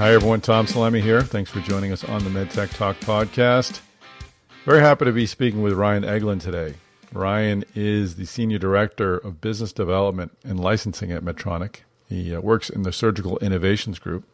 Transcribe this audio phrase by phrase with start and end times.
[0.00, 0.40] Hi, everyone.
[0.40, 1.20] Tom Salemi here.
[1.20, 3.80] Thanks for joining us on the MedTech Talk podcast.
[4.64, 6.76] Very happy to be speaking with Ryan Egeland today.
[7.12, 11.80] Ryan is the Senior Director of Business Development and Licensing at Medtronic.
[12.08, 14.24] He uh, works in the Surgical Innovations Group,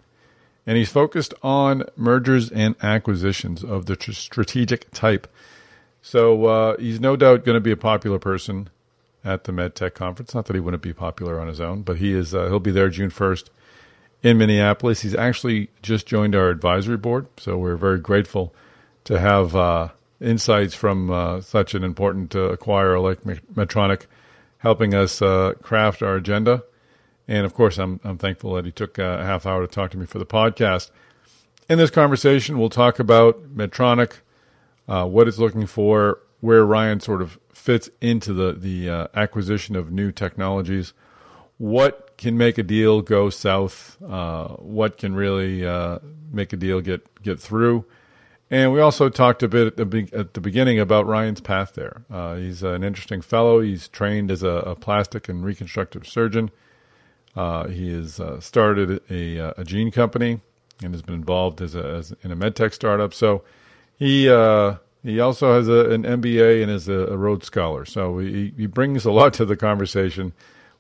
[0.69, 5.27] and he's focused on mergers and acquisitions of the tr- strategic type.
[6.01, 8.69] So uh, he's no doubt going to be a popular person
[9.25, 10.33] at the MedTech conference.
[10.33, 12.37] Not that he wouldn't be popular on his own, but he is.
[12.37, 13.51] Uh, he'll be there June first
[14.23, 15.03] in Minneapolis.
[15.03, 18.55] He's actually just joined our advisory board, so we're very grateful
[19.05, 19.89] to have uh,
[20.21, 24.07] insights from uh, such an important uh, acquirer like Medtronic
[24.59, 26.65] helping us uh, craft our agenda.
[27.29, 29.99] And of course, I'm, I'm thankful that he took a half hour to talk to
[29.99, 30.91] me for the podcast.
[31.69, 34.19] In this conversation, we'll talk about Medtronic,
[34.89, 39.75] uh, what it's looking for, where Ryan sort of fits into the the uh, acquisition
[39.75, 40.93] of new technologies,
[41.59, 45.99] what can make a deal go south, uh, what can really uh,
[46.33, 47.85] make a deal get get through.
[48.49, 51.75] And we also talked a bit at the, be- at the beginning about Ryan's path
[51.75, 52.03] there.
[52.09, 53.61] Uh, he's an interesting fellow.
[53.61, 56.53] He's trained as a, a plastic and reconstructive surgeon.
[57.35, 60.41] Uh, he has uh, started a, a, gene company
[60.83, 63.13] and has been involved as, a, as in a medtech startup.
[63.13, 63.43] So
[63.99, 67.85] he uh, he also has an MBA and is a, a Rhodes Scholar.
[67.85, 70.33] So he, he brings a lot to the conversation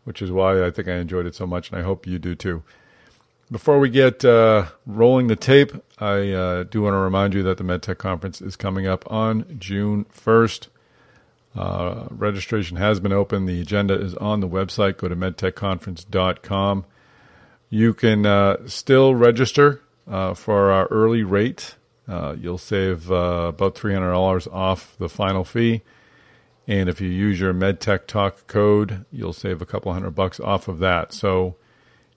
[0.06, 2.36] which is why I think I enjoyed it so much, and I hope you do
[2.36, 2.62] too.
[3.50, 7.58] Before we get uh, rolling the tape, I uh, do want to remind you that
[7.58, 10.68] the MedTech Conference is coming up on June 1st.
[11.56, 13.46] Uh, registration has been open.
[13.46, 14.96] The agenda is on the website.
[14.96, 16.84] Go to medtechconference.com.
[17.68, 21.74] You can uh, still register uh, for our early rate.
[22.06, 25.82] Uh, you'll save about $300 off the final fee.
[26.68, 30.66] And if you use your MedTech Talk code, you'll save a couple hundred bucks off
[30.68, 31.12] of that.
[31.12, 31.56] So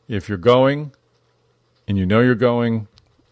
[0.07, 0.91] if you're going
[1.87, 2.87] and you know you're going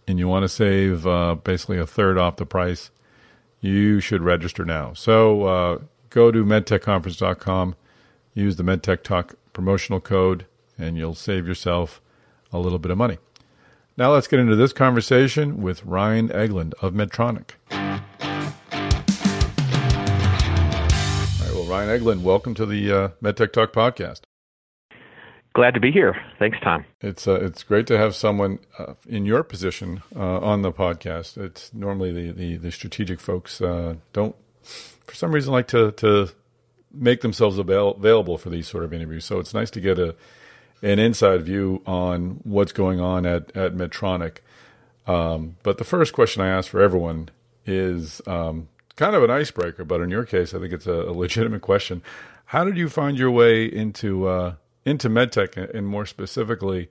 [0.08, 2.92] and you want to save uh, basically a third off the price,
[3.60, 4.94] you should register now.
[4.94, 5.80] So uh,
[6.10, 7.76] go to medtechconference.com,
[8.34, 10.46] use the MedTech Talk promotional code,
[10.78, 12.00] and you'll save yourself
[12.54, 13.18] a little bit of money.
[13.98, 17.54] Now let's get into this conversation with Ryan Egeland of Medtronic.
[21.78, 24.22] Ryan Egeland, welcome to the uh, MedTech Talk podcast.
[25.54, 26.16] Glad to be here.
[26.40, 26.86] Thanks, Tom.
[27.02, 31.38] It's uh, it's great to have someone uh, in your position uh, on the podcast.
[31.38, 36.30] It's normally the the, the strategic folks uh, don't, for some reason, like to to
[36.92, 39.26] make themselves avail- available for these sort of interviews.
[39.26, 40.16] So it's nice to get a
[40.82, 44.38] an inside view on what's going on at at Medtronic.
[45.06, 47.30] Um, but the first question I ask for everyone
[47.68, 48.68] is um,
[48.98, 52.02] kind of an icebreaker, but in your case, I think it's a, a legitimate question.
[52.46, 56.90] How did you find your way into uh, into medtech, and more specifically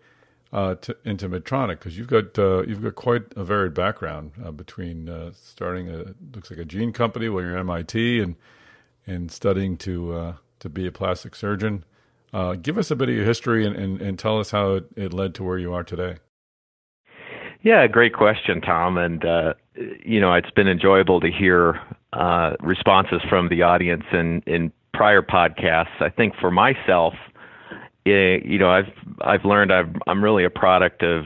[0.52, 1.78] uh, to, into Medtronic?
[1.78, 6.14] Because you've got uh, you've got quite a varied background uh, between uh, starting a
[6.34, 8.36] looks like a gene company while you're at MIT and
[9.06, 11.84] and studying to uh, to be a plastic surgeon.
[12.62, 15.12] give us a bit of your history and, and, and tell us how it, it
[15.12, 16.16] led to where you are today.
[17.62, 18.96] Yeah, great question, Tom.
[18.96, 19.54] And uh,
[20.04, 21.80] you know, it's been enjoyable to hear
[22.12, 26.00] uh, responses from the audience in in prior podcasts.
[26.00, 27.14] I think for myself,
[28.04, 28.90] it, eh, you know, I've
[29.20, 31.24] I've learned I've, I'm really a product of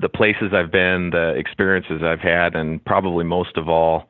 [0.00, 4.08] the places I've been, the experiences I've had, and probably most of all,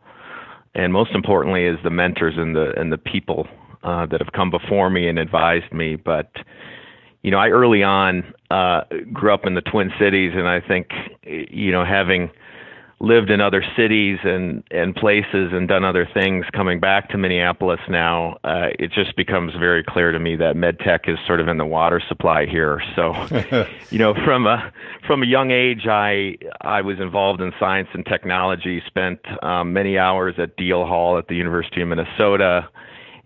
[0.75, 3.47] and most importantly, is the mentors and the and the people
[3.83, 5.97] uh, that have come before me and advised me.
[5.97, 6.31] But
[7.23, 8.83] you know, I early on uh,
[9.13, 10.89] grew up in the Twin Cities, and I think,
[11.23, 12.31] you know, having
[13.01, 17.81] lived in other cities and and places and done other things, coming back to Minneapolis
[17.89, 21.57] now, uh, it just becomes very clear to me that medtech is sort of in
[21.57, 22.83] the water supply here.
[22.95, 23.15] So,
[23.91, 24.71] you know, from a
[25.07, 28.83] from a young age, I I was involved in science and technology.
[28.87, 32.69] Spent um, many hours at Diehl Hall at the University of Minnesota,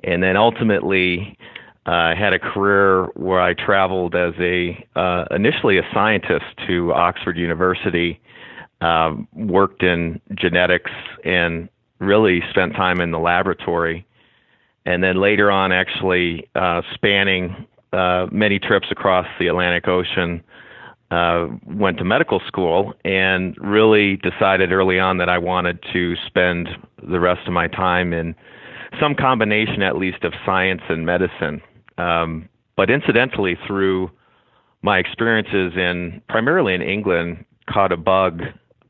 [0.05, 1.37] and then ultimately
[1.87, 7.37] uh, had a career where I traveled as a uh, initially a scientist to Oxford
[7.37, 8.21] University,
[8.85, 10.91] uh, worked in genetics,
[11.25, 11.69] and
[12.01, 14.07] really spent time in the laboratory.
[14.85, 20.43] And then later on, actually uh, spanning uh, many trips across the Atlantic Ocean,
[21.11, 26.69] uh, went to medical school and really decided early on that I wanted to spend
[27.03, 28.35] the rest of my time in
[29.01, 31.63] some combination, at least, of science and medicine.
[31.97, 34.11] Um, but incidentally, through
[34.83, 38.43] my experiences in primarily in England, caught a bug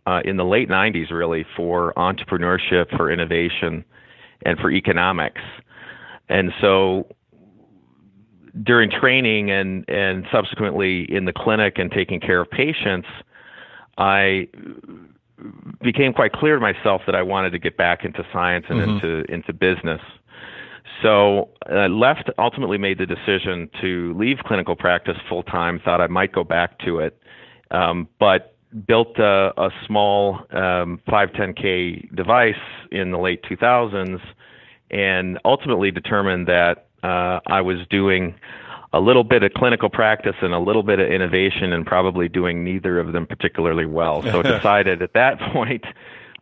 [0.07, 3.85] uh, in the late 90s, really, for entrepreneurship, for innovation,
[4.45, 5.41] and for economics.
[6.29, 7.07] And so
[8.63, 13.09] during training and, and subsequently in the clinic and taking care of patients,
[13.99, 14.49] I
[15.83, 19.07] became quite clear to myself that I wanted to get back into science and mm-hmm.
[19.07, 20.01] into into business.
[21.03, 22.31] So I left.
[22.39, 25.81] Ultimately, made the decision to leave clinical practice full time.
[25.85, 27.21] Thought I might go back to it,
[27.71, 28.54] um, but
[28.87, 32.55] built a, a small um, 510k device
[32.91, 34.21] in the late 2000s,
[34.91, 38.35] and ultimately determined that uh, I was doing
[38.93, 42.63] a little bit of clinical practice and a little bit of innovation and probably doing
[42.63, 44.23] neither of them particularly well.
[44.23, 45.85] So decided at that point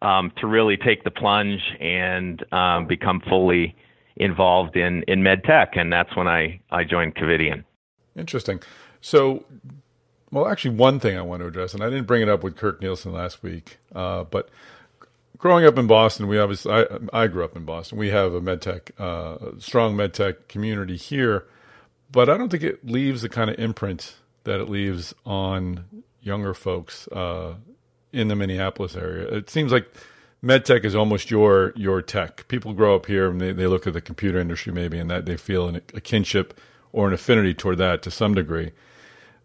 [0.03, 3.75] um, to really take the plunge and um, become fully
[4.17, 5.77] involved in, in med tech.
[5.77, 7.65] And that's when I, I joined Covidien.
[8.17, 8.61] Interesting.
[9.01, 9.45] So,
[10.33, 12.57] well, actually, one thing I want to address, and I didn't bring it up with
[12.57, 14.51] Kirk Nielsen last week, uh, but
[15.39, 17.99] growing up in Boston, we obviously I, I grew up in Boston.
[17.99, 21.47] We have a medtech, uh, strong medtech community here
[22.13, 25.85] but I don't think it leaves the kind of imprint that it leaves on
[26.21, 27.55] younger folks uh,
[28.13, 29.27] in the Minneapolis area.
[29.29, 29.93] It seems like
[30.45, 32.47] medtech is almost your your tech.
[32.49, 35.25] People grow up here and they, they look at the computer industry maybe and that
[35.27, 36.61] they feel an, a kinship
[36.93, 38.73] or an affinity toward that to some degree.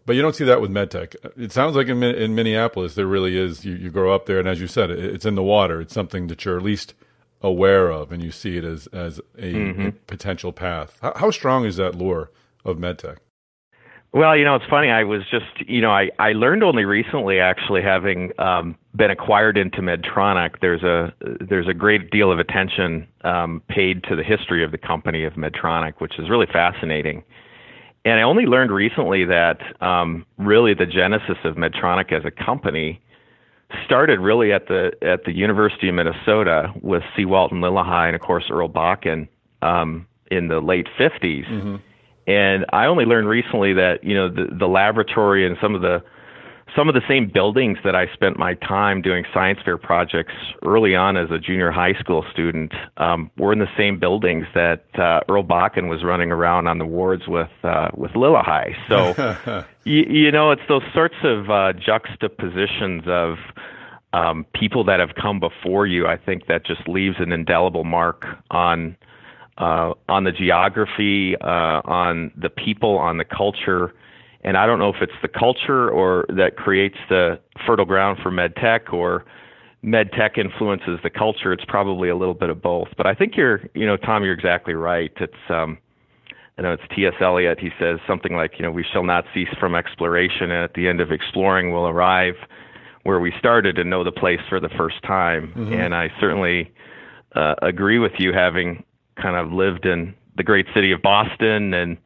[0.08, 1.14] But you don't see that with medtech.
[1.36, 3.66] It sounds like in, in Minneapolis there really is.
[3.66, 5.82] You, you grow up there, and as you said, it, it's in the water.
[5.82, 6.94] It's something that you're at least
[7.42, 9.86] aware of, and you see it as as a, mm-hmm.
[9.88, 10.96] a potential path.
[11.02, 12.30] How, how strong is that lure
[12.64, 13.18] of medtech?
[14.14, 14.88] Well, you know, it's funny.
[14.88, 19.58] I was just, you know, I, I learned only recently, actually, having um, been acquired
[19.58, 20.54] into Medtronic.
[20.62, 24.78] There's a there's a great deal of attention um, paid to the history of the
[24.78, 27.24] company of Medtronic, which is really fascinating.
[28.08, 33.00] And I only learned recently that um, really the genesis of Medtronic as a company
[33.84, 37.26] started really at the at the University of Minnesota with C.
[37.26, 39.28] Walton Lillehei and of course Earl Bakken
[39.62, 41.46] um, in the late 50s.
[41.46, 41.76] Mm-hmm
[42.28, 46.02] and I only learned recently that you know the, the laboratory and some of the
[46.76, 50.34] some of the same buildings that I spent my time doing science fair projects
[50.64, 54.84] early on as a junior high school student um, were in the same buildings that
[54.98, 58.74] uh, Earl Bakken was running around on the wards with uh, with Lillehei.
[58.88, 63.36] So you, you know it's those sorts of uh, juxtapositions of
[64.12, 66.06] um, people that have come before you.
[66.06, 68.96] I think that just leaves an indelible mark on
[69.58, 73.92] uh, on the geography, uh, on the people, on the culture.
[74.42, 78.30] And I don't know if it's the culture or that creates the fertile ground for
[78.30, 79.24] med tech or
[79.82, 81.52] med tech influences the culture.
[81.52, 82.88] It's probably a little bit of both.
[82.96, 85.12] But I think you're, you know, Tom, you're exactly right.
[85.16, 85.78] It's, um,
[86.56, 87.14] I know it's T.S.
[87.20, 87.60] Eliot.
[87.60, 90.88] He says something like, you know, we shall not cease from exploration, and at the
[90.88, 92.34] end of exploring, we'll arrive
[93.04, 95.52] where we started and know the place for the first time.
[95.56, 95.72] Mm-hmm.
[95.72, 96.72] And I certainly
[97.34, 98.84] uh, agree with you, having
[99.22, 101.96] kind of lived in the great city of Boston and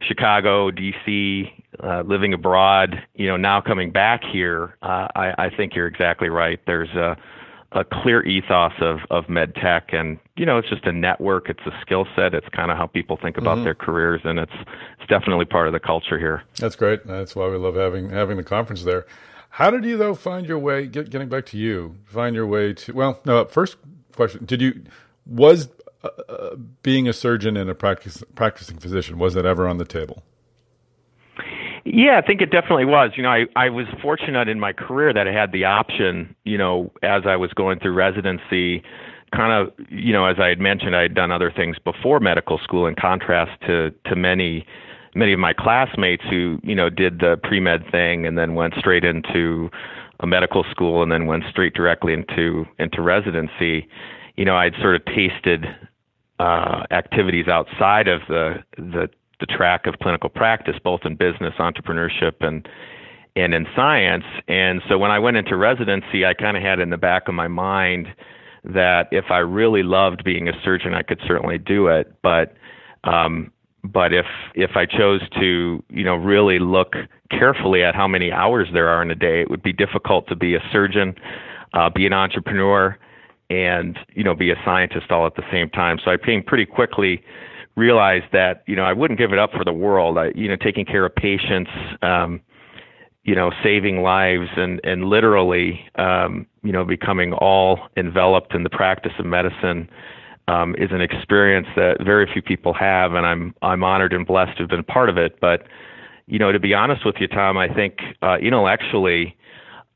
[0.00, 1.52] Chicago, D.C.,
[1.82, 6.28] uh, living abroad, you know, now coming back here, uh, I, I think you're exactly
[6.28, 6.60] right.
[6.66, 7.16] There's a,
[7.72, 11.48] a clear ethos of, of med tech, and you know, it's just a network.
[11.48, 12.34] It's a skill set.
[12.34, 13.64] It's kind of how people think about mm-hmm.
[13.64, 14.52] their careers, and it's
[14.98, 16.42] it's definitely part of the culture here.
[16.56, 17.06] That's great.
[17.06, 19.06] That's why we love having having the conference there.
[19.50, 20.86] How did you though find your way?
[20.86, 23.44] Get, getting back to you, find your way to well, no.
[23.46, 23.76] First
[24.14, 24.84] question: Did you
[25.26, 25.68] was
[26.02, 30.22] uh, being a surgeon and a practice, practicing physician was that ever on the table?
[31.92, 33.12] Yeah, I think it definitely was.
[33.16, 36.58] You know, I, I was fortunate in my career that I had the option, you
[36.58, 38.82] know, as I was going through residency,
[39.34, 42.58] kind of, you know, as I had mentioned, I had done other things before medical
[42.58, 44.66] school in contrast to, to many,
[45.14, 49.04] many of my classmates who, you know, did the pre-med thing and then went straight
[49.04, 49.70] into
[50.20, 53.88] a medical school and then went straight directly into, into residency
[54.38, 55.66] you know, I'd sort of tasted
[56.38, 62.34] uh, activities outside of the, the the track of clinical practice, both in business, entrepreneurship,
[62.40, 62.68] and
[63.36, 64.24] and in science.
[64.48, 67.34] And so when I went into residency, I kind of had in the back of
[67.34, 68.08] my mind
[68.64, 72.12] that if I really loved being a surgeon, I could certainly do it.
[72.22, 72.54] But
[73.04, 73.52] um,
[73.84, 76.94] but if if I chose to, you know, really look
[77.30, 80.36] carefully at how many hours there are in a day, it would be difficult to
[80.36, 81.14] be a surgeon,
[81.74, 82.98] uh, be an entrepreneur,
[83.50, 85.98] and you know be a scientist all at the same time.
[86.04, 87.22] So I came pretty quickly
[87.78, 90.18] realized that you know I wouldn't give it up for the world.
[90.18, 91.70] I, you know, taking care of patients,
[92.02, 92.40] um,
[93.22, 98.70] you know, saving lives, and and literally, um, you know, becoming all enveloped in the
[98.70, 99.88] practice of medicine.
[100.48, 104.56] Um, is an experience that very few people have, and I'm I'm honored and blessed
[104.56, 105.38] to have been part of it.
[105.40, 105.66] But
[106.26, 109.36] you know, to be honest with you, Tom, I think uh, intellectually,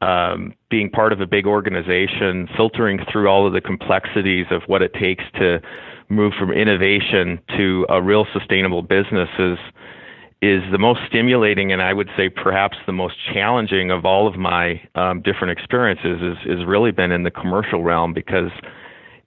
[0.02, 4.82] um, being part of a big organization, filtering through all of the complexities of what
[4.82, 5.62] it takes to
[6.12, 9.58] move from innovation to a real sustainable business is
[10.42, 14.36] is the most stimulating and I would say perhaps the most challenging of all of
[14.36, 18.50] my um, different experiences is, is really been in the commercial realm because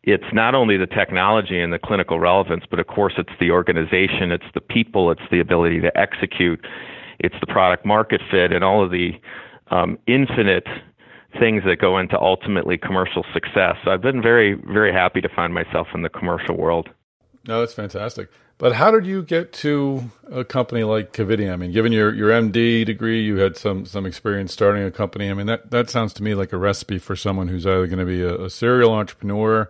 [0.04, 4.32] it's not only the technology and the clinical relevance, but of course it's the organization,
[4.32, 6.64] it's the people, it's the ability to execute,
[7.20, 9.12] it's the product market fit, and all of the
[9.72, 10.68] um, infinite
[11.40, 13.76] things that go into ultimately commercial success.
[13.84, 16.90] So I've been very, very happy to find myself in the commercial world.
[17.48, 18.30] No, that's fantastic.
[18.58, 21.52] But how did you get to a company like Covidien?
[21.52, 25.30] I mean, given your, your MD degree, you had some some experience starting a company.
[25.30, 28.00] I mean, that, that sounds to me like a recipe for someone who's either going
[28.00, 29.70] to be a, a, serial entrepreneur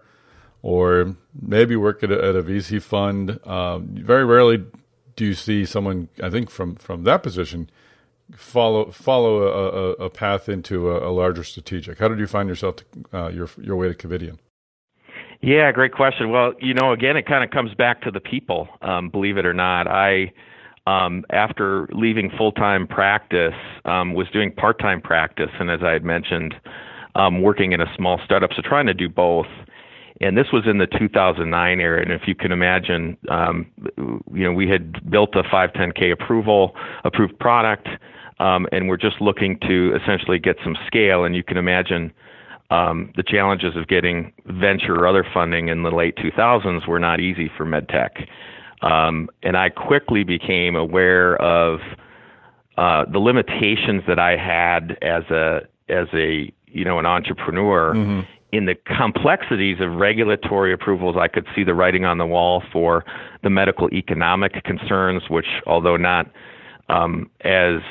[0.61, 3.39] or maybe work at a, at a VC fund.
[3.45, 4.63] Um, very rarely
[5.15, 7.69] do you see someone, I think, from, from that position
[8.33, 11.99] follow follow a, a, a path into a, a, larger strategic.
[11.99, 14.37] How did you find yourself to, uh, your your way to Covidien?
[15.41, 16.31] Yeah, great question.
[16.31, 18.67] Well, you know, again, it kind of comes back to the people.
[18.81, 20.31] Um, believe it or not, I
[20.87, 23.53] um, after leaving full time practice
[23.85, 26.55] um, was doing part time practice, and as I had mentioned,
[27.15, 28.51] um, working in a small startup.
[28.55, 29.47] So trying to do both.
[30.21, 33.65] And this was in the 2009 era, and if you can imagine, um,
[33.97, 37.87] you know, we had built a 510k approval approved product,
[38.39, 41.25] um, and we're just looking to essentially get some scale.
[41.25, 42.13] And you can imagine
[42.69, 47.19] um, the challenges of getting venture or other funding in the late 2000s were not
[47.19, 48.27] easy for medtech.
[48.81, 51.79] Um, and I quickly became aware of
[52.77, 58.21] uh, the limitations that I had as a as a you know an entrepreneur mm-hmm.
[58.55, 61.15] In the complexities of regulatory approvals.
[61.19, 63.03] I could see the writing on the wall for
[63.43, 66.31] the medical economic concerns, which although not
[66.89, 67.81] um, as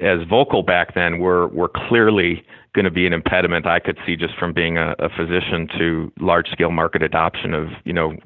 [0.00, 4.16] as vocal back then were were clearly going to be an impediment I could see
[4.16, 8.16] just from being a, a physician to large scale market adoption of you know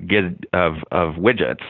[0.53, 1.65] of of widgets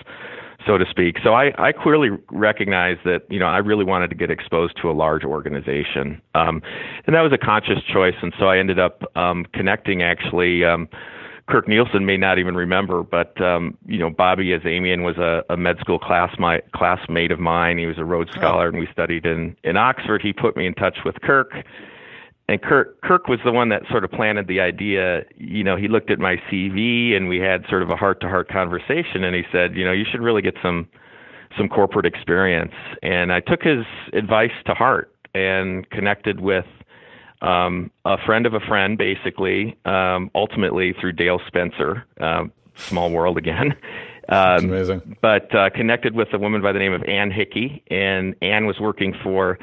[0.67, 4.17] so to speak so I I clearly recognized that you know I really wanted to
[4.17, 6.63] get exposed to a large organization um,
[7.07, 10.89] and that was a conscious choice and so I ended up um, connecting actually um,
[11.49, 15.57] Kirk Nielsen may not even remember, but um, you know, Bobby Azamian was a, a
[15.57, 17.79] med school class my, classmate of mine.
[17.79, 18.39] He was a Rhodes oh.
[18.39, 20.23] Scholar, and we studied in in Oxford.
[20.23, 21.53] He put me in touch with Kirk,
[22.49, 25.25] and Kirk Kirk was the one that sort of planted the idea.
[25.37, 28.29] You know, he looked at my CV, and we had sort of a heart to
[28.29, 30.89] heart conversation, and he said, you know, you should really get some
[31.57, 32.75] some corporate experience.
[33.03, 36.67] And I took his advice to heart and connected with
[37.43, 42.45] um, a friend of a friend, basically, um, ultimately through Dale Spencer, uh,
[42.77, 43.75] small world again.
[44.29, 45.17] Um, amazing.
[45.23, 48.81] But uh, connected with a woman by the name of Ann Hickey, and Ann was
[48.81, 49.57] working for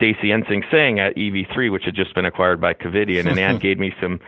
[0.00, 3.78] Stacy Enxing Seng at EV3, which had just been acquired by Covidien, and Ann gave
[3.78, 4.18] me some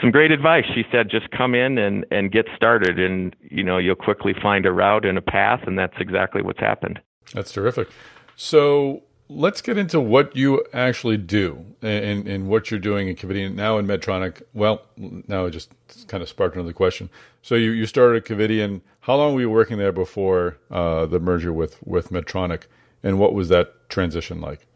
[0.00, 0.64] some great advice.
[0.74, 4.66] She said, just come in and and get started, and you know you'll quickly find
[4.66, 7.00] a route and a path, and that's exactly what's happened.
[7.32, 7.88] That's terrific.
[8.34, 13.54] So let's get into what you actually do and, and what you're doing in Covidien
[13.54, 14.42] now in Medtronic.
[14.52, 15.70] Well, now it just
[16.08, 17.08] kind of sparked another question.
[17.40, 18.80] So you, you started Covidien.
[19.00, 22.64] How long were you working there before uh, the merger with, with Medtronic?
[23.02, 24.66] And what was that transition like?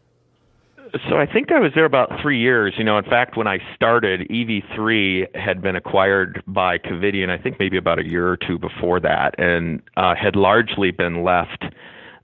[1.09, 2.73] So I think I was there about three years.
[2.77, 7.29] You know, in fact, when I started, EV3 had been acquired by Covidien.
[7.29, 11.23] I think maybe about a year or two before that, and uh, had largely been
[11.23, 11.63] left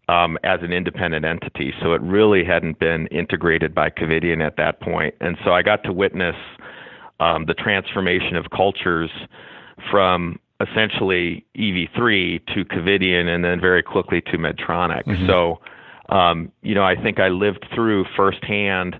[0.10, 1.74] um, as an independent entity.
[1.82, 5.16] So it really hadn't been integrated by Covidien at that point.
[5.22, 6.36] And so I got to witness
[7.20, 9.10] um, the transformation of cultures
[9.90, 15.06] from essentially EV3 to Covidien and then very quickly to Medtronic.
[15.06, 15.28] Mm-hmm.
[15.28, 15.60] So,
[16.10, 19.00] um, you know, I think I lived through firsthand,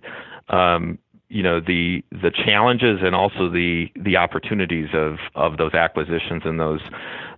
[0.50, 0.98] um,
[1.30, 6.60] you know, the the challenges and also the the opportunities of of those acquisitions and
[6.60, 6.82] those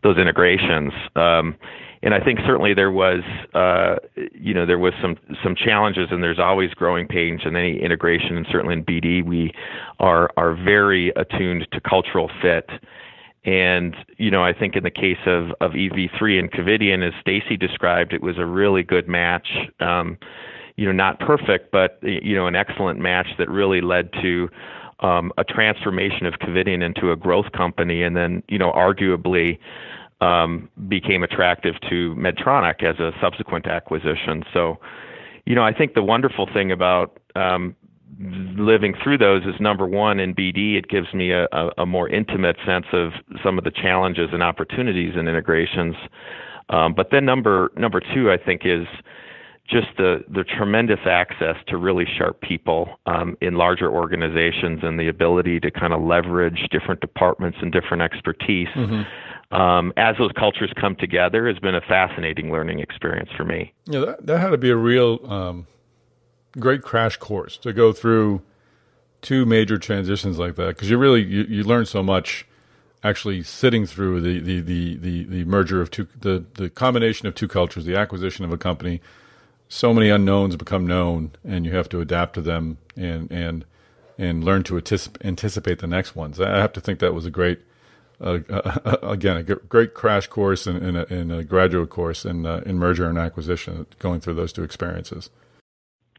[0.04, 0.94] those integrations.
[1.16, 1.56] Um,
[2.04, 3.22] and I think certainly there was,
[3.56, 3.96] uh,
[4.34, 8.38] you know, there was some some challenges, and there's always growing pains in any integration,
[8.38, 9.52] and certainly in BD, we
[10.00, 12.70] are are very attuned to cultural fit.
[13.46, 17.56] And you know, I think in the case of of EV3 and Covidien, as Stacy
[17.56, 19.48] described, it was a really good match.
[19.80, 20.18] Um,
[20.78, 24.50] you know, not perfect, but you know, an excellent match that really led to
[25.00, 29.60] um, a transformation of Covidien into a growth company, and then you know, arguably
[30.22, 34.44] um, became attractive to Medtronic as a subsequent acquisition.
[34.54, 34.80] So,
[35.46, 37.76] you know, I think the wonderful thing about um,
[38.20, 42.08] living through those is number one in BD, it gives me a, a, a, more
[42.08, 43.12] intimate sense of
[43.44, 45.96] some of the challenges and opportunities and integrations.
[46.70, 48.88] Um, but then number number two, I think, is
[49.70, 55.08] just the the tremendous access to really sharp people um, in larger organizations and the
[55.08, 58.70] ability to kind of leverage different departments and different expertise.
[58.76, 59.04] Mm-hmm
[59.52, 63.74] um, as those cultures come together has been a fascinating learning experience for me.
[63.86, 65.68] Yeah, that, that had to be a real um,
[66.60, 68.42] great crash course to go through
[69.22, 72.46] two major transitions like that because you really you, you learn so much
[73.04, 77.36] actually sitting through the, the, the, the, the merger of two the, the combination of
[77.36, 79.00] two cultures, the acquisition of a company.
[79.68, 83.66] So many unknowns become known, and you have to adapt to them and and
[84.18, 86.40] and learn to anticipate the next ones.
[86.40, 87.60] I have to think that was a great
[88.22, 92.78] uh, uh, again, a great crash course and, a, a, graduate course in, uh, in
[92.78, 95.30] merger and acquisition, going through those two experiences.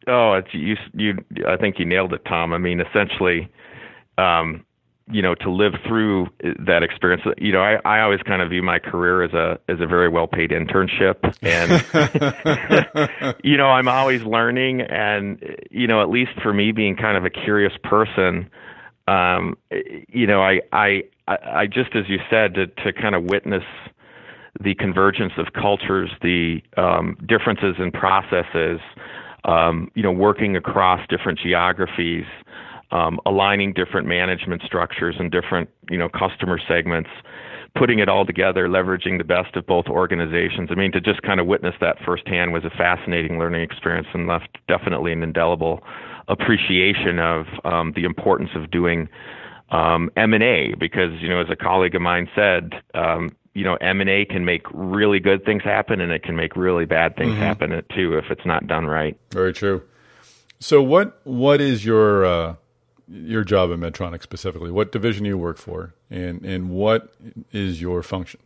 [0.06, 2.52] Oh, it's, you, you, I think you nailed it, Tom.
[2.52, 3.50] I mean, essentially,
[4.18, 4.64] um,
[5.10, 6.28] you know, to live through
[6.66, 9.80] that experience, you know, I, I always kind of view my career as a as
[9.80, 16.10] a very well paid internship, and you know, I'm always learning, and you know, at
[16.10, 18.50] least for me, being kind of a curious person,
[19.06, 19.56] um,
[20.08, 23.64] you know, I, I, I just as you said, to, to kind of witness
[24.60, 28.80] the convergence of cultures, the um, differences in processes,
[29.46, 32.24] um, you know, working across different geographies,
[32.90, 37.10] um, aligning different management structures and different, you know, customer segments,
[37.76, 40.68] putting it all together, leveraging the best of both organizations.
[40.70, 44.26] I mean, to just kind of witness that firsthand was a fascinating learning experience and
[44.26, 45.82] left definitely an indelible
[46.28, 49.08] appreciation of um, the importance of doing
[49.70, 54.26] um, M&A because, you know, as a colleague of mine said, um, you know, M&A
[54.26, 57.40] can make really good things happen and it can make really bad things mm-hmm.
[57.40, 59.18] happen too if it's not done right.
[59.32, 59.82] Very true.
[60.58, 62.54] So what what is your uh,
[63.08, 64.70] your job at Medtronic specifically?
[64.70, 67.14] What division do you work for and and what
[67.50, 68.40] is your function?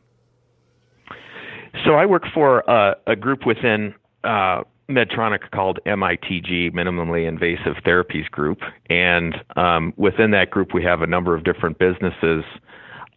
[1.85, 8.31] So I work for uh, a group within uh, Medtronic called MITG, Minimally Invasive Therapies
[8.31, 12.45] Group, and um, within that group we have a number of different businesses.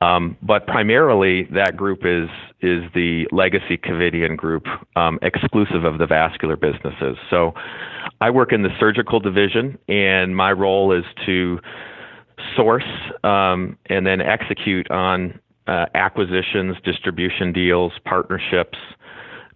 [0.01, 2.29] Um, but primarily, that group is
[2.62, 7.17] is the legacy Covidien group, um, exclusive of the vascular businesses.
[7.29, 7.53] So,
[8.19, 11.60] I work in the surgical division, and my role is to
[12.56, 12.84] source
[13.23, 18.77] um, and then execute on uh, acquisitions, distribution deals, partnerships,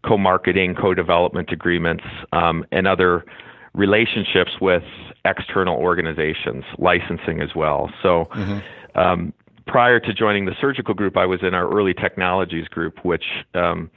[0.06, 3.26] co-marketing, co-development agreements, um, and other
[3.73, 4.84] relationships with
[5.26, 7.91] external organizations, licensing as well.
[8.02, 9.00] So, mm-hmm.
[9.00, 9.34] um,
[9.67, 13.89] prior to joining the surgical group, I was in our early technologies group, which um,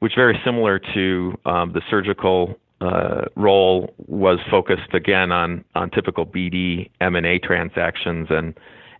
[0.00, 6.26] which very similar to um, the surgical uh, role was focused again on on typical
[6.26, 8.54] BD M&A transactions and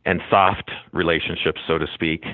[0.07, 2.25] and soft relationships, so to speak.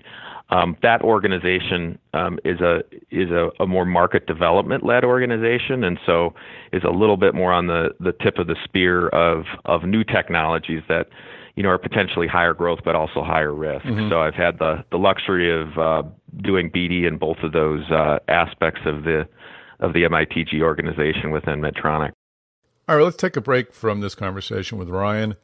[0.50, 5.98] Um, that organization um, is a is a, a more market development led organization, and
[6.04, 6.34] so
[6.72, 10.02] is a little bit more on the, the tip of the spear of of new
[10.02, 11.08] technologies that
[11.56, 13.84] you know are potentially higher growth but also higher risk.
[13.84, 14.10] Mm-hmm.
[14.10, 16.02] So I've had the the luxury of uh,
[16.42, 19.28] doing BD in both of those uh, aspects of the
[19.80, 22.12] of the MITG organization within Medtronic.
[22.88, 25.36] All right, let's take a break from this conversation with Ryan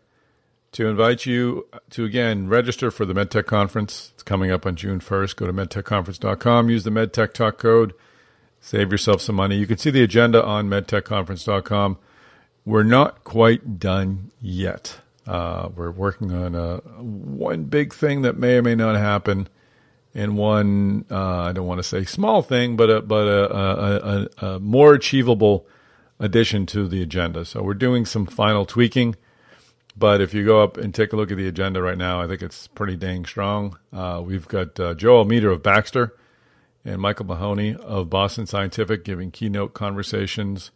[0.72, 4.12] to invite you to again register for the MedTech conference.
[4.14, 5.36] It's coming up on June 1st.
[5.36, 7.94] Go to medtechconference.com, use the MedTech Talk code,
[8.60, 9.56] save yourself some money.
[9.56, 11.98] You can see the agenda on medtechconference.com.
[12.64, 15.00] We're not quite done yet.
[15.26, 19.48] Uh, we're working on a, one big thing that may or may not happen,
[20.14, 24.46] and one uh, I don't want to say small thing, but a, but a, a,
[24.46, 25.66] a more achievable
[26.20, 27.44] addition to the agenda.
[27.44, 29.16] So we're doing some final tweaking
[29.96, 32.26] but if you go up and take a look at the agenda right now, I
[32.26, 33.78] think it's pretty dang strong.
[33.92, 36.14] Uh, we've got uh, Joe Almeida of Baxter
[36.84, 40.70] and Michael Mahoney of Boston Scientific giving keynote conversations.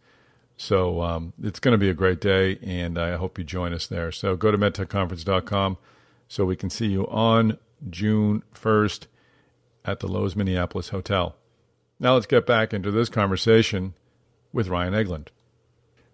[0.61, 3.87] So um, it's going to be a great day, and I hope you join us
[3.87, 4.11] there.
[4.11, 5.77] So go to medtechconference.com
[6.27, 7.57] so we can see you on
[7.89, 9.07] June 1st
[9.83, 11.35] at the Loews Minneapolis Hotel.
[11.99, 13.95] Now let's get back into this conversation
[14.53, 15.29] with Ryan Egeland.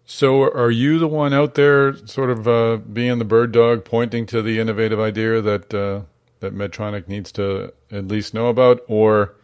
[0.06, 4.26] So, are you the one out there, sort of uh, being the bird dog, pointing
[4.28, 6.04] to the innovative idea that uh,
[6.40, 9.36] that Medtronic needs to at least know about, or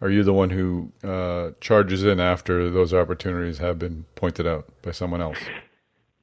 [0.00, 4.66] are you the one who uh, charges in after those opportunities have been pointed out
[4.82, 5.38] by someone else?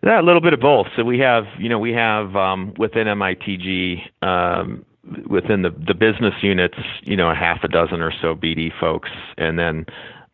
[0.04, 0.88] Yeah, a little bit of both.
[0.96, 4.86] So we have, you know, we have um, within MITG, um,
[5.28, 9.10] within the the business units, you know, a half a dozen or so BD folks,
[9.38, 9.86] and then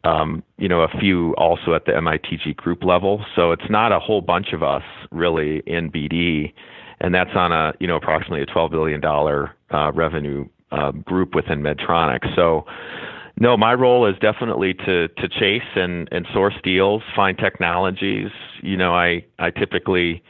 [0.03, 3.25] um, you know, a few also at the MITG group level.
[3.35, 6.53] So it's not a whole bunch of us really in BD,
[7.01, 11.35] and that's on a you know approximately a 12 billion dollar uh, revenue uh, group
[11.35, 12.19] within Medtronic.
[12.35, 12.65] So.
[13.39, 18.31] No, my role is definitely to to chase and, and source deals, find technologies.
[18.61, 20.23] You know, I I typically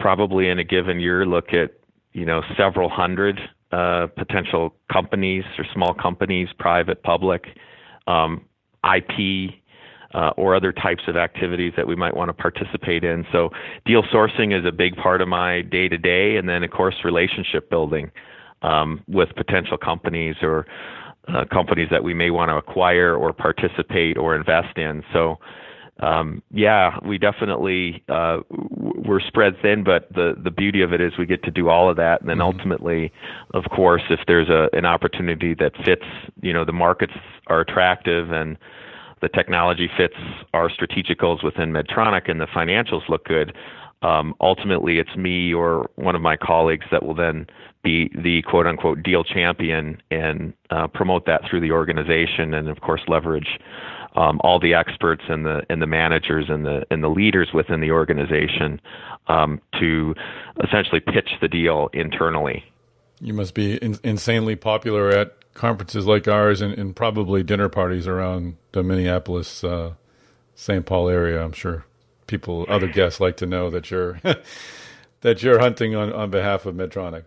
[0.00, 1.72] probably in a given year look at
[2.12, 7.44] you know several hundred uh, potential companies or small companies, private, public,
[8.08, 8.44] um,
[8.84, 9.54] IP,
[10.12, 13.24] uh, or other types of activities that we might want to participate in.
[13.30, 13.50] So,
[13.86, 16.96] deal sourcing is a big part of my day to day, and then, of course,
[17.04, 18.10] relationship building
[18.62, 20.66] um, with potential companies or
[21.28, 25.02] uh, companies that we may want to acquire or participate or invest in.
[25.12, 25.38] So,
[26.00, 31.12] um, yeah, we definitely uh, we're spread thin, but the the beauty of it is
[31.18, 32.56] we get to do all of that, and then mm-hmm.
[32.56, 33.12] ultimately,
[33.52, 36.06] of course, if there's a an opportunity that fits,
[36.40, 37.12] you know, the markets
[37.48, 38.56] are attractive and
[39.20, 40.14] the technology fits
[40.54, 43.54] our strategic goals within Medtronic, and the financials look good.
[44.02, 47.46] Um, ultimately, it's me or one of my colleagues that will then
[47.82, 52.80] be the quote unquote deal champion and uh, promote that through the organization, and of
[52.80, 53.58] course leverage
[54.16, 57.80] um, all the experts and the and the managers and the and the leaders within
[57.80, 58.80] the organization
[59.28, 60.14] um, to
[60.64, 62.64] essentially pitch the deal internally.
[63.20, 68.06] You must be in, insanely popular at conferences like ours and, and, probably dinner parties
[68.06, 69.94] around the Minneapolis, uh,
[70.54, 70.86] St.
[70.86, 71.42] Paul area.
[71.44, 71.84] I'm sure
[72.26, 74.20] people, other guests, like to know that you're
[75.20, 77.24] that you're hunting on, on behalf of Medtronic.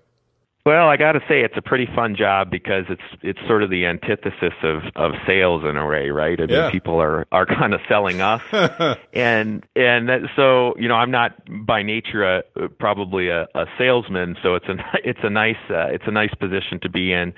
[0.65, 3.69] Well, I got to say it's a pretty fun job because it's it's sort of
[3.69, 6.39] the antithesis of of sales in a way, right?
[6.39, 6.71] I mean, yeah.
[6.71, 8.41] people are are kind of selling us,
[9.13, 11.34] and and that, so you know, I'm not
[11.65, 16.06] by nature a probably a, a salesman, so it's a it's a nice uh, it's
[16.08, 17.34] a nice position to be in,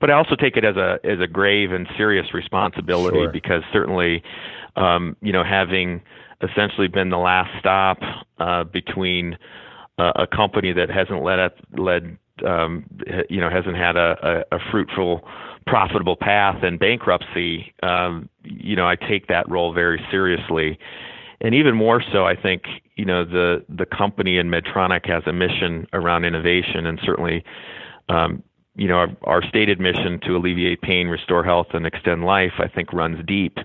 [0.00, 3.30] but I also take it as a as a grave and serious responsibility sure.
[3.30, 4.24] because certainly,
[4.74, 6.02] um, you know, having
[6.42, 7.98] essentially been the last stop
[8.40, 9.38] uh, between
[9.96, 12.84] uh, a company that hasn't led led um,
[13.28, 15.26] you know hasn't had a, a, a fruitful,
[15.66, 20.78] profitable path and bankruptcy, um, you know I take that role very seriously,
[21.40, 22.62] and even more so, I think
[22.96, 27.44] you know the the company in Medtronic has a mission around innovation, and certainly.
[28.08, 28.42] Um,
[28.76, 32.66] you know, our, our stated mission to alleviate pain, restore health, and extend life, I
[32.66, 33.56] think, runs deep.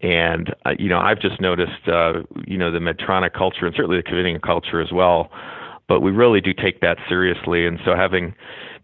[0.00, 3.98] And uh, you know, I've just noticed, uh, you know, the Medtronic culture and certainly
[3.98, 5.30] the Covidien culture as well
[5.88, 7.66] but we really do take that seriously.
[7.66, 8.34] And so having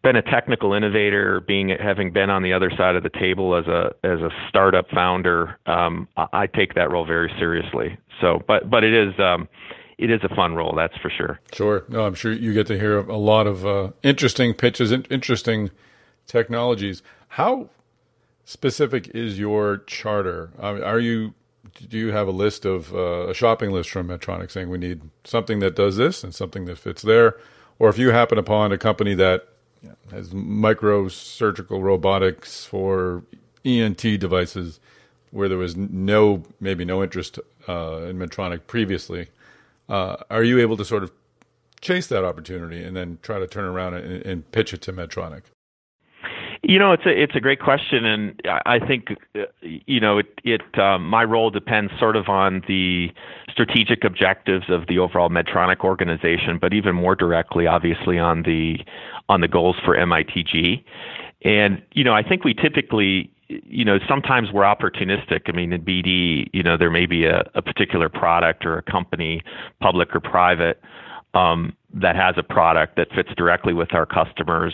[0.02, 3.66] been a technical innovator, being having been on the other side of the table as
[3.66, 7.98] a as a startup founder, um, I take that role very seriously.
[8.20, 9.48] So, but but it is um,
[9.98, 11.40] it is a fun role, that's for sure.
[11.52, 15.70] Sure, no, I'm sure you get to hear a lot of uh, interesting pitches, interesting
[16.26, 17.02] technologies.
[17.28, 17.70] How
[18.44, 20.50] specific is your charter?
[20.58, 21.34] are you
[21.88, 25.00] do you have a list of uh, a shopping list from Medtronic saying we need
[25.24, 27.36] something that does this and something that fits there?
[27.78, 29.48] Or if you happen upon a company that
[30.10, 33.24] has microsurgical robotics for
[33.64, 34.80] ENT devices
[35.30, 39.28] where there was no, maybe no interest uh, in Medtronic previously,
[39.88, 41.10] uh, are you able to sort of
[41.80, 45.42] chase that opportunity and then try to turn around and, and pitch it to Medtronic?
[46.66, 49.08] You know, it's a it's a great question, and I think
[49.60, 50.26] you know it.
[50.44, 53.12] It um, my role depends sort of on the
[53.50, 58.78] strategic objectives of the overall Medtronic organization, but even more directly, obviously, on the
[59.28, 60.82] on the goals for MITG.
[61.42, 65.42] And you know, I think we typically you know, sometimes we're opportunistic.
[65.48, 68.82] I mean, in BD, you know, there may be a, a particular product or a
[68.82, 69.42] company,
[69.80, 70.80] public or private,
[71.34, 74.72] um, that has a product that fits directly with our customers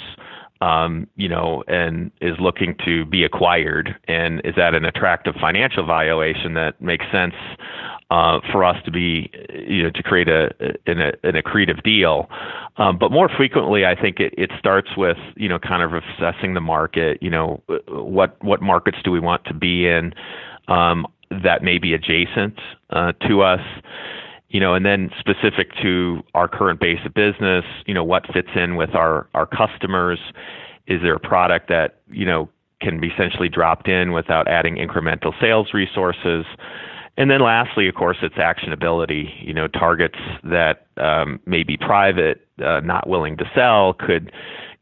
[1.17, 6.55] you know, and is looking to be acquired, and is at an attractive financial valuation
[6.55, 7.35] that makes sense
[8.11, 10.51] uh, for us to be, you know, to create a
[10.87, 12.29] an, accretive deal.
[12.77, 16.61] Um, but more frequently, I think it, starts with, you know, kind of assessing the
[16.61, 17.23] market.
[17.23, 20.13] You know, what what markets do we want to be in
[20.69, 22.59] um, that may be adjacent
[22.91, 23.61] uh, to us
[24.51, 28.51] you know, and then specific to our current base of business, you know, what fits
[28.55, 30.19] in with our our customers?
[30.87, 32.49] Is there a product that, you know,
[32.81, 36.45] can be essentially dropped in without adding incremental sales resources?
[37.17, 39.29] And then lastly, of course, it's actionability.
[39.47, 44.33] You know, targets that um, may be private, uh, not willing to sell, could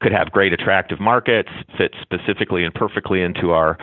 [0.00, 3.76] could have great attractive markets, fit specifically and perfectly into our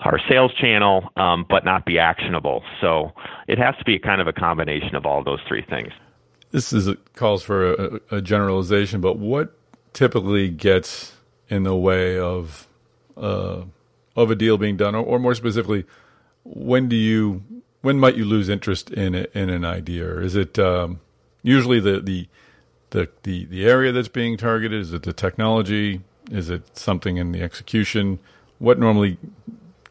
[0.00, 2.62] our sales channel, um, but not be actionable.
[2.80, 3.12] So
[3.46, 5.92] it has to be kind of a combination of all those three things.
[6.50, 9.56] This is a, calls for a, a, generalization, but what
[9.92, 11.12] typically gets
[11.48, 12.66] in the way of
[13.16, 13.62] uh,
[14.16, 15.84] of a deal being done, or, or, more specifically,
[16.44, 17.44] when do you
[17.82, 20.06] when might you lose interest in in an idea?
[20.06, 21.00] Or is it um,
[21.42, 22.28] usually the, the
[22.90, 24.80] the the the area that's being targeted?
[24.80, 26.00] Is it the technology?
[26.32, 28.18] Is it something in the execution?
[28.58, 29.18] What normally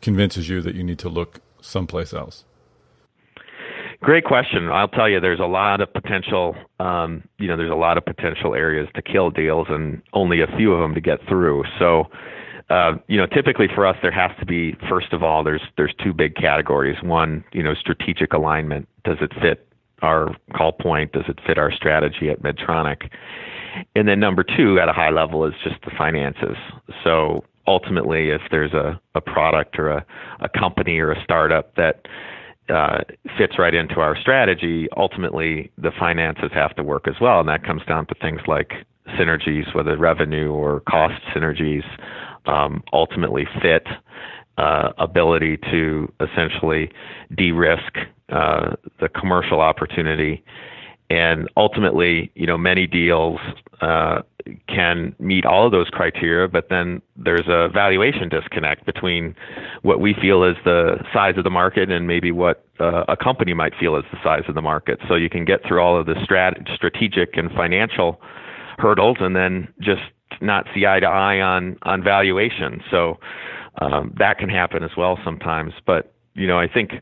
[0.01, 2.45] convinces you that you need to look someplace else?
[4.01, 4.69] Great question.
[4.69, 6.55] I'll tell you, there's a lot of potential.
[6.79, 10.47] Um, you know, there's a lot of potential areas to kill deals, and only a
[10.57, 11.65] few of them to get through.
[11.77, 12.05] So,
[12.69, 15.93] uh, you know, typically for us, there has to be first of all, there's there's
[16.01, 16.95] two big categories.
[17.03, 18.87] One, you know, strategic alignment.
[19.03, 19.67] Does it fit
[20.01, 21.11] our call point?
[21.11, 23.09] Does it fit our strategy at Medtronic?
[23.95, 26.55] And then number two, at a high level, is just the finances.
[27.03, 30.05] So ultimately, if there's a, a product or a,
[30.41, 32.07] a company or a startup that
[32.67, 32.99] uh,
[33.37, 37.63] fits right into our strategy, ultimately the finances have to work as well, and that
[37.63, 38.71] comes down to things like
[39.19, 41.85] synergies, whether revenue or cost synergies,
[42.47, 43.87] um, ultimately fit,
[44.57, 46.91] uh, ability to essentially
[47.37, 47.93] de-risk
[48.29, 50.43] uh, the commercial opportunity,
[51.09, 53.39] and ultimately, you know, many deals
[53.81, 54.21] uh,
[54.67, 59.35] can meet all of those criteria, but then there's a valuation disconnect between
[59.81, 63.53] what we feel is the size of the market and maybe what uh, a company
[63.53, 64.99] might feel is the size of the market.
[65.07, 68.21] So you can get through all of the strat- strategic and financial
[68.77, 70.01] hurdles, and then just
[70.41, 72.81] not see eye to eye on on valuation.
[72.89, 73.19] So
[73.81, 75.73] um, that can happen as well sometimes.
[75.85, 76.93] But you know, I think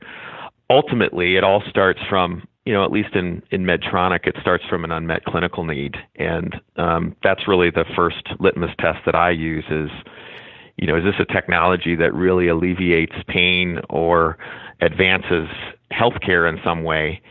[0.70, 4.84] ultimately it all starts from you know, at least in, in Medtronic, it starts from
[4.84, 5.96] an unmet clinical need.
[6.18, 9.90] And um, that's really the first litmus test that I use is,
[10.76, 14.38] you know, is this a technology that really alleviates pain or
[14.82, 15.48] advances
[15.94, 17.22] healthcare in some way?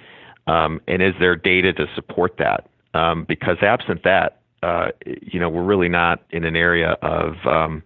[0.46, 2.70] Um, and is there data to support that?
[2.94, 7.82] Um, because absent that, uh, you know, we're really not in an area of um,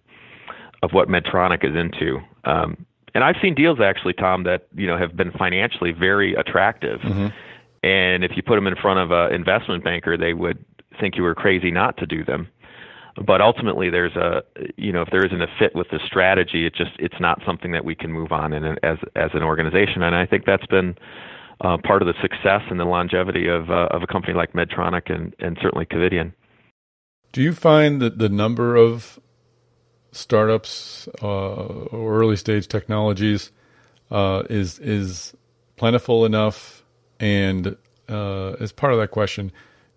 [0.83, 2.19] of what Medtronic is into.
[2.45, 6.99] Um, and I've seen deals actually, Tom, that you know have been financially very attractive.
[7.01, 7.27] Mm-hmm.
[7.83, 10.63] And if you put them in front of an investment banker, they would
[10.99, 12.47] think you were crazy not to do them.
[13.25, 14.43] But ultimately, there's a
[14.77, 17.71] you know if there isn't a fit with the strategy, it just it's not something
[17.71, 20.03] that we can move on in as as an organization.
[20.03, 20.95] And I think that's been
[21.59, 25.13] uh, part of the success and the longevity of uh, of a company like Medtronic
[25.13, 26.33] and and certainly Covidien.
[27.33, 29.19] Do you find that the number of
[30.11, 33.51] startups uh, or early stage technologies
[34.09, 35.33] uh, is is
[35.77, 36.83] plentiful enough?
[37.19, 37.77] And
[38.09, 39.51] uh, as part of that question,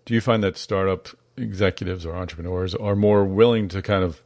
[0.05, 4.21] do you find that startup executives or entrepreneurs are more willing to kind of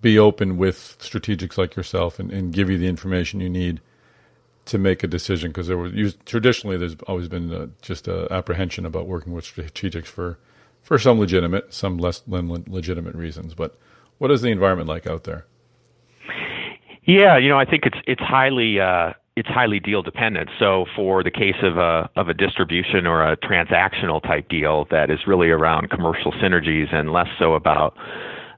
[0.00, 3.80] be open with strategics like yourself and, and give you the information you need
[4.64, 5.50] to make a decision?
[5.50, 10.06] Because there was traditionally there's always been uh, just a apprehension about working with strategics
[10.06, 10.38] for
[10.82, 13.54] for some legitimate, some less legitimate reasons.
[13.54, 13.78] But
[14.20, 15.46] what is the environment like out there?
[17.04, 20.50] Yeah, you know, I think it's it's highly uh, it's highly deal dependent.
[20.58, 25.10] So for the case of a of a distribution or a transactional type deal that
[25.10, 27.96] is really around commercial synergies and less so about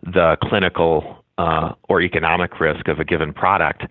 [0.03, 3.85] the clinical uh, or economic risk of a given product,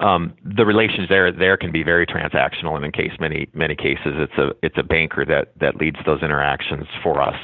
[0.00, 4.14] um, the relations there there can be very transactional, and in case many many cases
[4.16, 7.38] it's a it's a banker that that leads those interactions for us.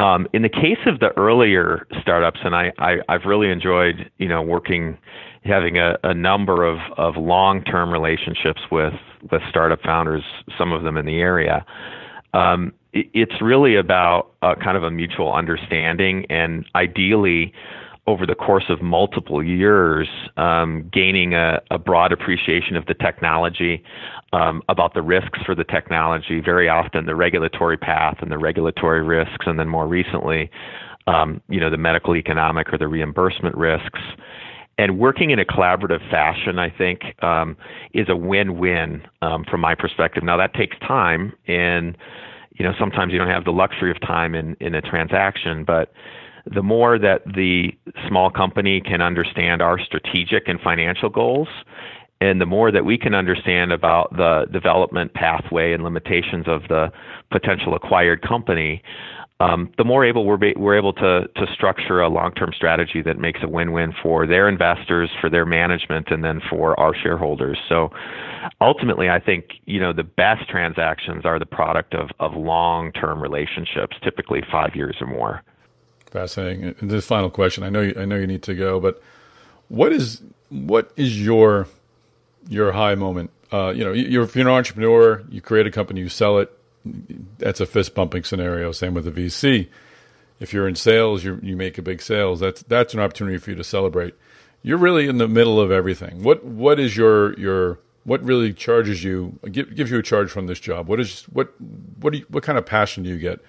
[0.00, 4.28] Um, in the case of the earlier startups, and I, I I've really enjoyed you
[4.28, 4.96] know working
[5.44, 8.94] having a, a number of, of long term relationships with
[9.30, 10.22] with startup founders,
[10.56, 11.64] some of them in the area.
[12.32, 17.52] Um, it, it's really about a, kind of a mutual understanding, and ideally,
[18.06, 23.82] over the course of multiple years, um, gaining a, a, broad appreciation of the technology,
[24.32, 29.02] um, about the risks for the technology, very often the regulatory path and the regulatory
[29.02, 30.50] risks, and then more recently,
[31.06, 34.00] um, you know, the medical economic or the reimbursement risks.
[34.78, 37.56] And working in a collaborative fashion, I think, um,
[37.92, 40.22] is a win-win um, from my perspective.
[40.22, 41.98] Now that takes time, and
[42.52, 45.92] you know sometimes you don't have the luxury of time in in a transaction, but
[46.52, 47.70] the more that the
[48.08, 51.48] small company can understand our strategic and financial goals,
[52.20, 56.92] and the more that we can understand about the development pathway and limitations of the
[57.30, 58.82] potential acquired company,
[59.40, 63.18] um, the more able we're, be, we're able to, to structure a long-term strategy that
[63.18, 67.58] makes a win-win for their investors, for their management, and then for our shareholders.
[67.66, 67.88] So
[68.60, 73.96] ultimately, I think you know the best transactions are the product of, of long-term relationships,
[74.04, 75.42] typically five years or more.
[76.10, 76.74] Fascinating.
[76.80, 79.00] And this final question, I know you, I know you need to go, but
[79.68, 81.68] what is what is your
[82.48, 83.30] your high moment?
[83.52, 86.52] Uh, you know, you're, if you're an entrepreneur, you create a company, you sell it.
[87.38, 88.72] That's a fist bumping scenario.
[88.72, 89.68] Same with the VC.
[90.40, 92.40] If you're in sales, you you make a big sales.
[92.40, 94.14] That's that's an opportunity for you to celebrate.
[94.62, 96.22] You're really in the middle of everything.
[96.22, 100.58] What what is your your what really charges you gives you a charge from this
[100.58, 100.88] job?
[100.88, 101.54] What is what
[102.00, 103.40] what do you, what kind of passion do you get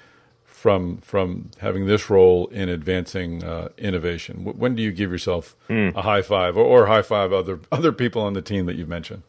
[0.62, 4.44] from from having this role in advancing uh, innovation?
[4.44, 5.96] When do you give yourself mm.
[5.96, 8.88] a high five or, or high five other other people on the team that you've
[8.88, 9.24] mentioned?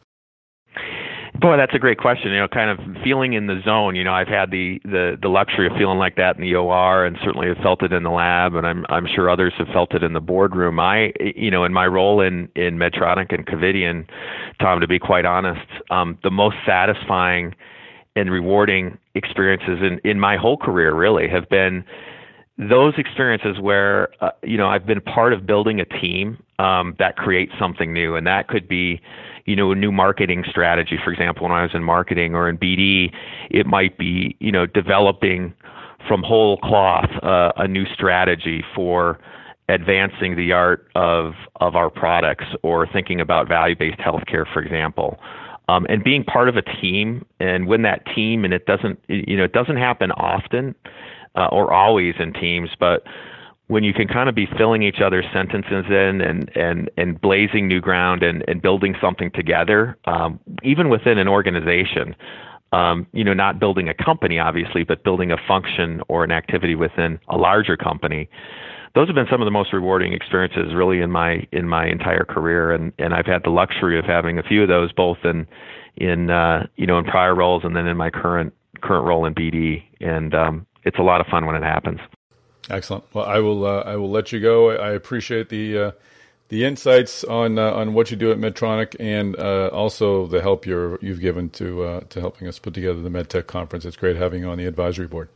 [1.41, 2.31] Boy, that's a great question.
[2.31, 3.95] You know, kind of feeling in the zone.
[3.95, 7.03] You know, I've had the the the luxury of feeling like that in the OR,
[7.03, 9.95] and certainly have felt it in the lab, and I'm I'm sure others have felt
[9.95, 10.79] it in the boardroom.
[10.79, 14.05] I, you know, in my role in in Medtronic and Covidien,
[14.61, 17.55] Tom, to be quite honest, um, the most satisfying
[18.15, 21.83] and rewarding experiences in in my whole career really have been
[22.57, 27.17] those experiences where uh, you know I've been part of building a team um, that
[27.17, 29.01] creates something new, and that could be
[29.45, 30.97] you know, a new marketing strategy.
[31.03, 33.13] For example, when I was in marketing or in BD,
[33.49, 35.53] it might be, you know, developing
[36.07, 39.19] from whole cloth uh, a new strategy for
[39.69, 45.17] advancing the art of of our products or thinking about value-based healthcare, for example.
[45.69, 49.37] Um, and being part of a team and when that team and it doesn't you
[49.37, 50.75] know it doesn't happen often
[51.35, 53.03] uh, or always in teams but
[53.67, 57.67] when you can kind of be filling each other's sentences in and and and blazing
[57.67, 62.15] new ground and and building something together, um, even within an organization.
[62.71, 66.73] Um, you know, not building a company, obviously, but building a function or an activity
[66.73, 68.27] within a larger company.
[68.95, 72.25] Those have been some of the most rewarding experiences, really, in my in my entire
[72.25, 75.47] career, and and I've had the luxury of having a few of those, both in
[75.97, 79.33] in uh, you know in prior roles and then in my current current role in
[79.33, 81.99] BD, and um, it's a lot of fun when it happens.
[82.69, 83.03] Excellent.
[83.13, 83.65] Well, I will.
[83.65, 84.69] Uh, I will let you go.
[84.71, 85.91] I appreciate the uh,
[86.49, 90.65] the insights on uh, on what you do at Medtronic, and uh, also the help
[90.65, 93.85] you're you've given to uh, to helping us put together the MedTech conference.
[93.85, 95.29] It's great having you on the advisory board.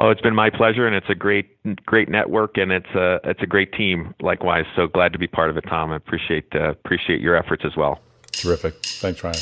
[0.00, 3.42] Oh, it's been my pleasure, and it's a great great network, and it's a it's
[3.42, 4.14] a great team.
[4.20, 5.90] Likewise, so glad to be part of it, Tom.
[5.90, 7.98] I appreciate uh, appreciate your efforts as well.
[8.30, 8.74] Terrific.
[8.84, 9.36] Thanks, Ryan.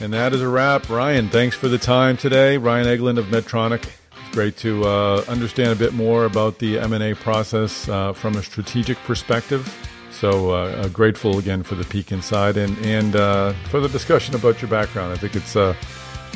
[0.00, 0.90] And that is a wrap.
[0.90, 2.58] Ryan, thanks for the time today.
[2.58, 3.84] Ryan Egeland of Medtronic.
[3.84, 8.42] It's great to uh, understand a bit more about the M&A process uh, from a
[8.42, 9.74] strategic perspective.
[10.12, 14.62] So uh, grateful again for the peek inside and, and uh, for the discussion about
[14.62, 15.12] your background.
[15.12, 15.74] I think it's uh,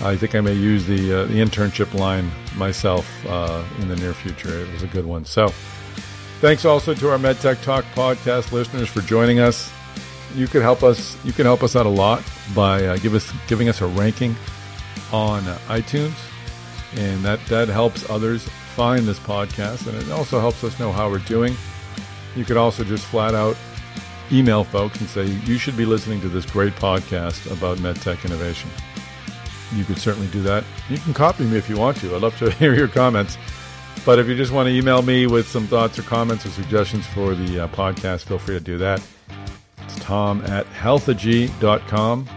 [0.01, 3.07] I think I may use the, uh, the internship line myself
[3.81, 4.61] in the near future.
[4.61, 5.25] It was a good one.
[5.25, 5.49] So
[6.41, 9.73] thanks also to our MedTech Talk podcast listeners for joining us
[10.35, 11.17] you could help us.
[11.25, 12.23] You can help us out a lot
[12.55, 14.35] by uh, give us giving us a ranking
[15.13, 16.15] on uh, iTunes,
[16.97, 21.11] and that that helps others find this podcast, and it also helps us know how
[21.11, 21.55] we're doing.
[22.37, 23.57] You could also just flat out
[24.31, 28.71] email folks and say you should be listening to this great podcast about medtech innovation.
[29.75, 30.65] You could certainly do that.
[30.89, 32.15] You can copy me if you want to.
[32.15, 33.39] I'd love to hear your comments.
[34.05, 37.07] But if you just want to email me with some thoughts or comments or suggestions
[37.07, 39.01] for the uh, podcast, feel free to do that.
[39.85, 42.29] It's Tom at healthegy.com.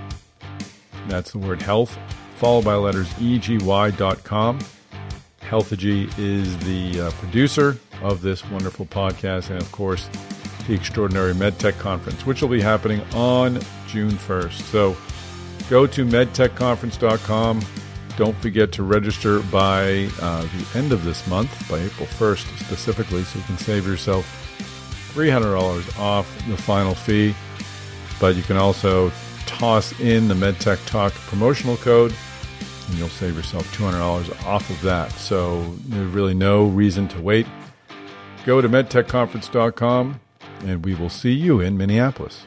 [1.08, 1.98] That's the word health,
[2.36, 4.60] followed by letters EGY.com.
[5.42, 10.10] Healthegy is the uh, producer of this wonderful podcast, and of course,
[10.68, 14.62] the Extraordinary MedTech Conference, which will be happening on June 1st.
[14.72, 14.98] So
[15.70, 17.62] go to medtechconference.com.
[18.18, 23.24] Don't forget to register by uh, the end of this month, by April 1st specifically,
[23.24, 24.26] so you can save yourself
[25.14, 27.36] $300 off the final fee
[28.20, 29.12] but you can also
[29.46, 32.14] toss in the MedTech Talk promotional code
[32.88, 35.12] and you'll save yourself $200 off of that.
[35.14, 37.48] So there's really no reason to wait.
[38.46, 40.20] Go to medtechconference.com
[40.62, 42.46] and we will see you in Minneapolis.